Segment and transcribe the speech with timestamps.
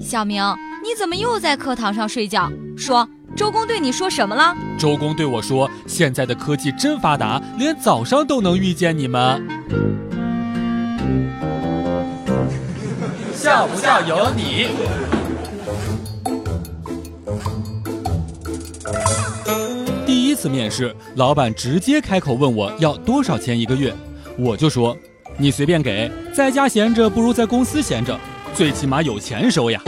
[0.00, 0.42] 小明，
[0.82, 2.50] 你怎么又在课堂上睡觉？
[2.76, 4.54] 说，周公对你说什么了？
[4.78, 9.40] 周公对我说：“现在的科技真发达，连早上都能遇见你们。”
[13.34, 14.68] 笑不笑由你。
[20.06, 23.94] 第一次面试，老板直接开口问我要多少钱一个月，
[24.36, 24.96] 我就说
[25.38, 28.18] ：“你随便给，在家闲着不如在公司闲着，
[28.54, 29.80] 最起码有钱收呀。”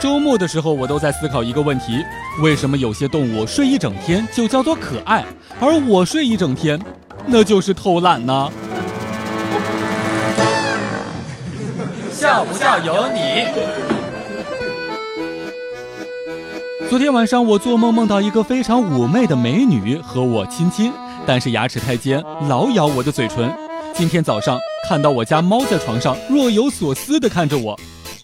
[0.00, 2.04] 周末的时候，我都在思考一个问题：
[2.42, 5.24] 为什么有些动物睡一整天就叫做可爱，
[5.60, 6.76] 而我睡一整天，
[7.24, 8.50] 那就是偷懒呢？
[12.10, 13.46] 笑不笑由你。
[16.90, 20.92] 昨天晚上我做梦梦到一个非常妩媚的美女和我亲亲，
[21.24, 23.50] 但是牙齿太尖，老咬我的嘴唇。
[23.94, 27.78] 今天早上看到我家猫在床上若有所思地看着我。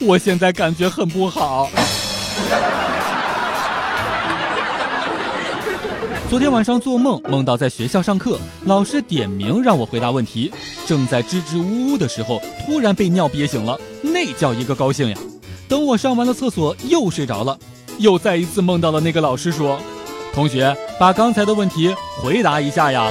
[0.00, 1.68] 我现在感觉很不好。
[6.28, 10.52] 昨天晚上做梦，梦到在学校上课，老师点名让我回答问题，
[10.86, 15.18] 正在支支吾吾的时候，突然被尿憋醒了，那叫一个高兴呀！
[15.68, 17.58] 等我上完了厕所，又睡着了，
[17.98, 19.80] 又再一次梦到了那个老师说
[20.32, 23.10] ：“同学，把刚才的问题回答一下呀。”